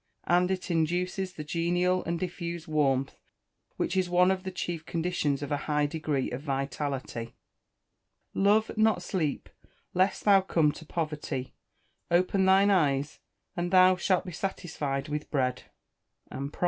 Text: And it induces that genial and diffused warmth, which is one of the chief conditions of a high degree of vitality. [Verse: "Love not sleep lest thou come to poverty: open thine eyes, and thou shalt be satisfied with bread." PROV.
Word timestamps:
And 0.23 0.49
it 0.49 0.71
induces 0.71 1.33
that 1.33 1.43
genial 1.45 2.03
and 2.05 2.19
diffused 2.19 2.67
warmth, 2.67 3.17
which 3.77 3.95
is 3.95 4.09
one 4.09 4.31
of 4.31 4.41
the 4.41 4.49
chief 4.49 4.83
conditions 4.83 5.43
of 5.43 5.51
a 5.51 5.57
high 5.69 5.85
degree 5.85 6.31
of 6.31 6.41
vitality. 6.41 7.25
[Verse: 8.33 8.33
"Love 8.33 8.71
not 8.77 9.03
sleep 9.03 9.47
lest 9.93 10.23
thou 10.23 10.41
come 10.41 10.71
to 10.71 10.87
poverty: 10.87 11.53
open 12.09 12.45
thine 12.45 12.71
eyes, 12.71 13.19
and 13.55 13.69
thou 13.69 13.95
shalt 13.95 14.25
be 14.25 14.31
satisfied 14.31 15.07
with 15.07 15.29
bread." 15.29 15.65
PROV. 16.31 16.51